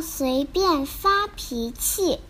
[0.00, 2.20] 随便发脾气。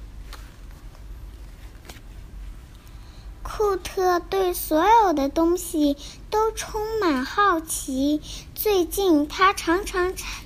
[3.43, 5.97] 库特对所有的东西
[6.31, 8.21] 都充满好奇。
[8.55, 10.43] 最近，他常常拆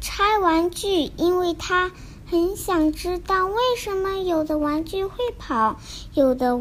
[0.00, 1.90] 拆玩具，因为他
[2.30, 5.80] 很想知道为什么有的玩具会跑，
[6.14, 6.58] 有的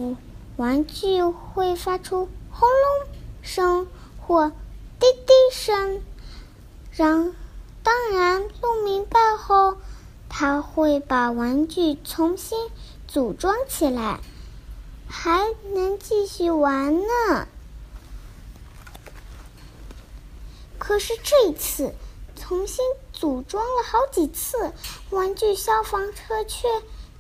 [0.56, 3.88] 玩具会发出轰隆声
[4.20, 4.50] 或
[5.00, 6.02] 滴滴声。
[6.92, 7.34] 然，
[7.84, 9.78] 当然弄明白后，
[10.30, 12.70] 他会把玩具重新
[13.08, 14.20] 组装起来。
[15.14, 17.48] 还能继续玩呢。
[20.80, 21.94] 可是这一次
[22.38, 24.72] 重新组装了好几次，
[25.10, 26.70] 玩具消防车却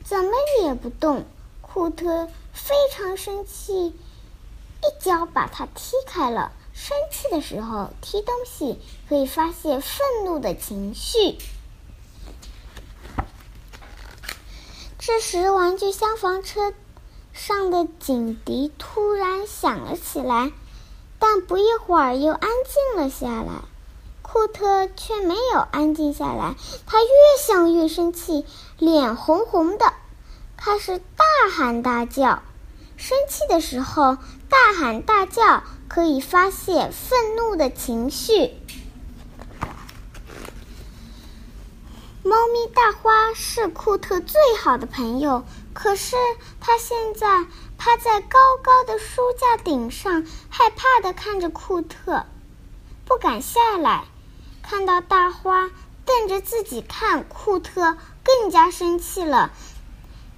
[0.06, 0.32] 怎么
[0.62, 1.26] 也不动。
[1.62, 6.54] 库特非常生气，一脚把它踢开了。
[6.84, 11.38] 生气的时候踢东西可以发泄愤怒的情绪。
[14.98, 16.74] 这时，玩具消防车。
[17.34, 20.52] 上的警笛突然响了起来，
[21.20, 23.62] 但不一会儿又安静了下来。
[24.24, 26.56] 库特却没有安静下来，
[26.88, 27.10] 他越
[27.46, 28.44] 想越生气，
[28.80, 29.94] 脸红红的，
[30.58, 31.24] 开始大
[31.56, 32.42] 喊大叫。
[33.02, 34.16] 生气的时候，
[34.48, 38.54] 大喊大叫可以发泄愤怒的情绪。
[42.22, 45.44] 猫咪大花是库特最好的朋友。
[45.74, 46.16] 可是，
[46.60, 52.28] 他现在趴在高高的书架顶上，害怕的看着库特，
[53.06, 54.04] 不敢下来。
[54.62, 55.72] 看到大花
[56.06, 59.52] 瞪着自己看，库特更加生气了。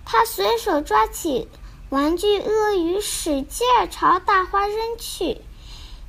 [0.06, 1.50] 他随手抓起
[1.94, 5.39] 玩具鳄鱼，使劲儿朝大花扔去。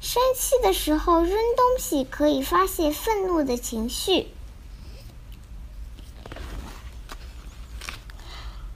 [0.00, 4.28] 生气的时候扔东西可以发泄愤怒的情绪。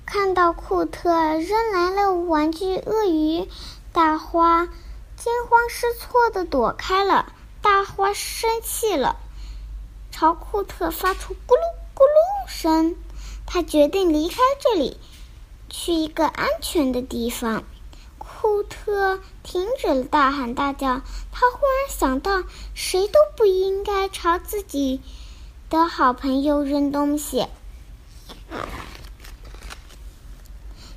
[0.05, 3.49] 看到库特扔来了玩具鳄鱼，
[3.91, 4.67] 大花
[5.17, 7.33] 惊慌失措的躲开了。
[7.63, 9.17] 大花生气了，
[10.11, 12.97] 朝库特发出咕噜咕噜声。
[13.47, 15.01] 他决定离开这里，
[15.69, 17.65] 去一个安全的地方。
[18.19, 21.03] 库特停止了大喊大叫。
[21.33, 25.01] 他忽然想到，谁都不应该朝自己
[25.71, 27.47] 的好朋友扔东西。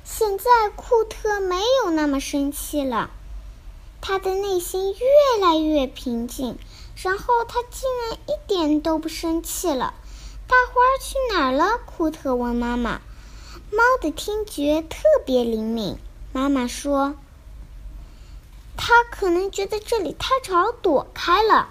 [0.04, 3.10] 现在库特没有那么生气了，
[4.00, 6.58] 他的内心越来越平静。
[6.94, 9.94] 然后他竟然一点都不生气了。
[10.46, 11.80] 大花去哪儿了？
[11.84, 13.00] 库特问妈妈。
[13.74, 15.96] 猫的听觉特别灵敏，
[16.30, 17.16] 妈妈说，
[18.76, 21.70] 它可能觉得这里太吵，躲开了。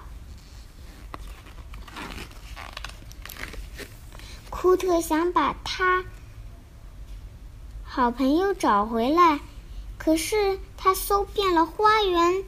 [4.50, 6.04] 库特想把它。
[7.84, 9.40] 好朋友找回来，
[10.00, 12.44] 可是他搜遍了花园、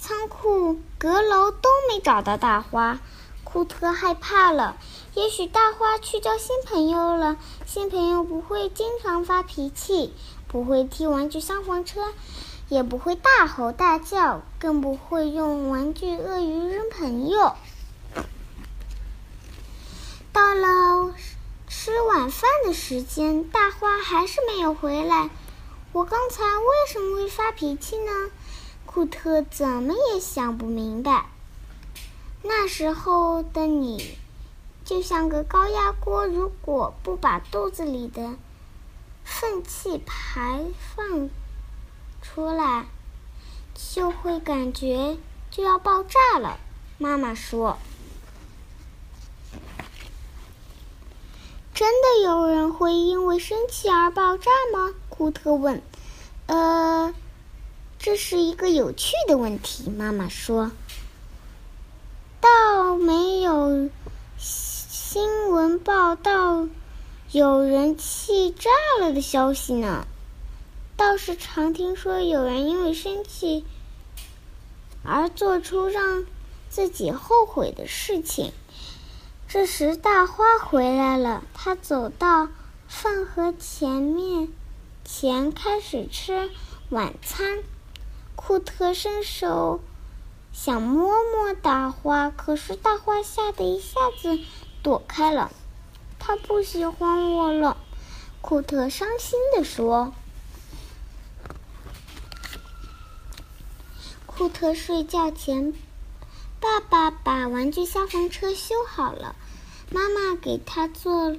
[0.00, 2.98] 仓库、阁楼都没找到大花。
[3.44, 4.76] 库特害怕了，
[5.16, 7.38] 也许大花去交新朋友了。
[7.66, 10.12] 新朋友不会经常发脾气，
[10.46, 12.12] 不会踢玩具消防车，
[12.68, 17.54] 也不会大吼大叫，更不会用玩具鳄鱼扔朋友。
[20.32, 21.14] 到了。
[21.68, 25.30] 吃晚饭的时间，大花还是没有回来。
[25.92, 28.10] 我刚才为什么会发脾气呢？
[28.86, 31.26] 库特怎么也想不明白。
[32.42, 34.16] 那时候的你，
[34.86, 38.36] 就像个高压锅，如果不把肚子里的
[39.24, 40.64] 粪气排
[40.94, 41.28] 放
[42.22, 42.86] 出来，
[43.74, 45.18] 就会感觉
[45.50, 46.60] 就要爆炸了。
[46.98, 47.76] 妈妈说。
[51.74, 54.94] 真的有人会因为生气而爆炸吗？
[55.08, 55.82] 库特问。
[56.46, 57.12] 呃，
[57.98, 59.90] 这是一个有趣的问题。
[59.90, 60.70] 妈妈说。
[62.40, 63.90] 倒没有
[65.18, 66.68] 新闻报道
[67.32, 68.68] 有人气炸
[69.00, 70.06] 了的消息呢。
[70.94, 73.64] 倒是常听说有人因为生气
[75.02, 76.26] 而做出让
[76.68, 78.52] 自己后悔的事情。
[79.48, 81.42] 这时，大花回来了。
[81.54, 82.50] 他走到
[82.86, 84.52] 饭盒前面，
[85.02, 86.50] 前开始吃
[86.90, 87.64] 晚餐。
[88.34, 89.80] 库特伸手
[90.52, 94.38] 想摸摸大花，可是大花吓得一下子
[94.86, 95.50] 躲开了。
[96.20, 97.76] 他不喜欢我了，
[98.40, 100.12] 库特伤心地说。
[104.26, 105.74] 库特睡觉前。
[106.60, 109.34] 爸爸把玩具消防车修好了，
[109.90, 111.36] 妈妈给他做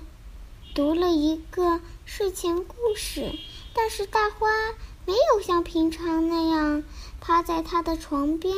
[0.75, 3.31] 读了一个睡前故事，
[3.73, 4.49] 但是大花
[5.07, 6.83] 没有像平常那样
[7.21, 8.53] 趴在他的床边。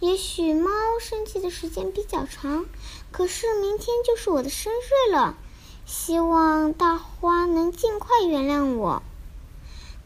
[0.00, 2.64] 也许猫生气的时间比较长，
[3.12, 5.36] 可是明天就是我的生日了，
[5.84, 9.02] 希望大花能尽快原谅我。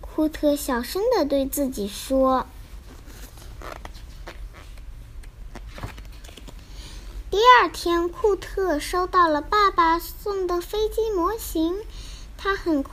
[0.00, 2.46] 库特小声的对自己说。
[7.30, 11.76] 第二天，库特收到了爸爸送的飞机模型，
[12.36, 12.92] 他很快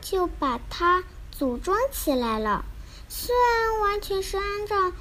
[0.00, 1.04] 就把它
[1.38, 2.64] 组装起来了。
[3.08, 4.92] 虽然完全是按照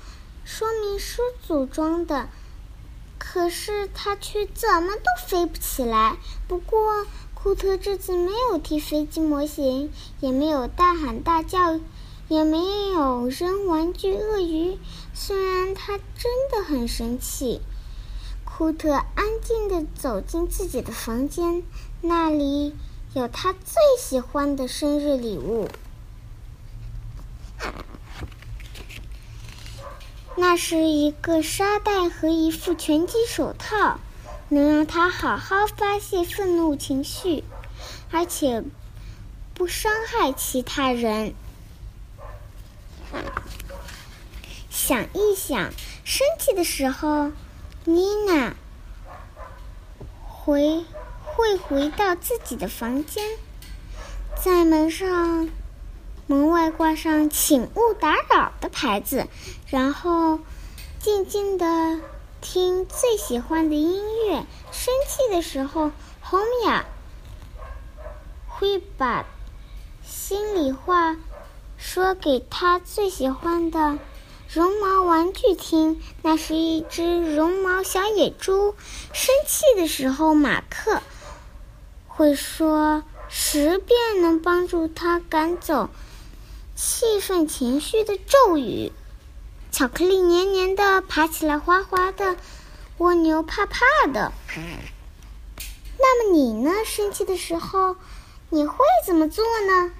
[0.45, 2.29] 说明书组装的，
[3.17, 6.17] 可是它却怎么都飞不起来。
[6.47, 11.79] 不过，库特这次没有踢飞机模型，也没有大喊大叫，
[12.27, 14.77] 也没有扔玩具鳄鱼。
[15.15, 17.61] 虽然他真的很生气。
[18.45, 21.63] 库特安静地走进自己的房间，
[22.01, 22.75] 那里
[23.13, 25.67] 有他最喜欢的生日礼物。
[30.39, 33.99] 那是一个沙袋和一副拳击手套，
[34.49, 37.43] 能让他好好发泄愤怒情绪，
[38.11, 38.63] 而且
[39.55, 41.33] 不伤害其他人。
[44.69, 45.71] 想一想，
[46.05, 47.31] 生气的时候。
[47.89, 48.53] 妮娜
[50.25, 50.83] 回
[51.23, 53.23] 会回到自己的房间，
[54.43, 55.49] 在门上
[56.27, 59.27] 门外挂上“请勿打扰”的牌子，
[59.69, 60.39] 然后
[60.99, 62.01] 静静的
[62.41, 64.45] 听最喜欢的音乐。
[64.73, 66.85] 生气的时候，红雅
[68.47, 69.25] 会把
[70.03, 71.15] 心里话
[71.77, 73.97] 说给他最喜欢的。
[74.53, 78.75] 绒毛玩具听，那是一只绒毛小野猪。
[79.13, 81.01] 生气的时候，马克
[82.07, 85.89] 会说十遍能帮助他赶走
[86.77, 88.91] 气愤情绪的咒语。
[89.71, 92.37] 巧克力黏黏的，爬起来滑滑的，
[92.99, 93.83] 蜗牛怕怕
[94.13, 94.31] 的。
[95.97, 96.71] 那么你呢？
[96.85, 97.95] 生气的时候，
[98.51, 98.77] 你会
[99.07, 99.91] 怎么做呢？